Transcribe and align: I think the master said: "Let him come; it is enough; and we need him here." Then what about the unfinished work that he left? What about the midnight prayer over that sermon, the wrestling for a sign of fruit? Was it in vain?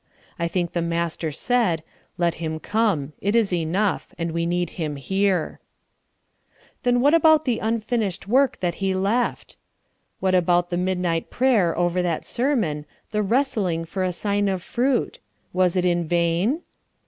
I 0.39 0.47
think 0.47 0.71
the 0.73 0.81
master 0.81 1.29
said: 1.31 1.83
"Let 2.17 2.33
him 2.41 2.59
come; 2.59 3.13
it 3.21 3.35
is 3.35 3.53
enough; 3.53 4.07
and 4.17 4.31
we 4.31 4.47
need 4.47 4.71
him 4.81 4.95
here." 4.95 5.59
Then 6.81 7.01
what 7.01 7.13
about 7.13 7.45
the 7.45 7.59
unfinished 7.59 8.27
work 8.27 8.61
that 8.61 8.75
he 8.81 8.95
left? 8.95 9.57
What 10.19 10.33
about 10.33 10.71
the 10.71 10.75
midnight 10.77 11.29
prayer 11.29 11.77
over 11.77 12.01
that 12.01 12.25
sermon, 12.25 12.87
the 13.11 13.21
wrestling 13.21 13.85
for 13.85 14.03
a 14.03 14.11
sign 14.11 14.47
of 14.47 14.63
fruit? 14.63 15.19
Was 15.53 15.75
it 15.75 15.85
in 15.85 16.05
vain? 16.07 16.61